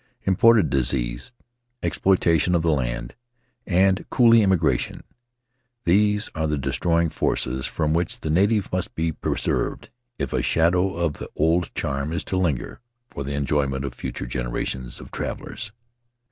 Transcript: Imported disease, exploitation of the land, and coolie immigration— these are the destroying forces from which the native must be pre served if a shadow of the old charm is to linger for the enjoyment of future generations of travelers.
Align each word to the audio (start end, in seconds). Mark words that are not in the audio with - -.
Imported 0.23 0.71
disease, 0.71 1.31
exploitation 1.83 2.55
of 2.55 2.63
the 2.63 2.71
land, 2.71 3.13
and 3.67 4.03
coolie 4.09 4.41
immigration— 4.41 5.03
these 5.85 6.27
are 6.33 6.47
the 6.47 6.57
destroying 6.57 7.09
forces 7.11 7.67
from 7.67 7.93
which 7.93 8.21
the 8.21 8.31
native 8.31 8.71
must 8.71 8.95
be 8.95 9.11
pre 9.11 9.37
served 9.37 9.91
if 10.17 10.33
a 10.33 10.41
shadow 10.41 10.95
of 10.95 11.13
the 11.19 11.29
old 11.35 11.69
charm 11.75 12.11
is 12.13 12.23
to 12.23 12.35
linger 12.35 12.79
for 13.11 13.23
the 13.23 13.35
enjoyment 13.35 13.85
of 13.85 13.93
future 13.93 14.25
generations 14.25 14.99
of 14.99 15.11
travelers. 15.11 15.71